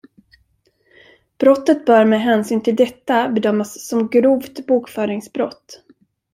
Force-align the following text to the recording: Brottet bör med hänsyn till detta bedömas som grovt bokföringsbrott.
Brottet 1.37 1.85
bör 1.85 2.05
med 2.05 2.21
hänsyn 2.21 2.61
till 2.63 2.75
detta 2.75 3.29
bedömas 3.29 3.87
som 3.87 4.07
grovt 4.09 4.65
bokföringsbrott. 4.65 5.83